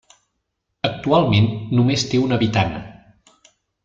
Actualment 0.87 1.49
només 1.79 2.05
té 2.13 2.21
un 2.23 2.33
habitant. 2.39 2.73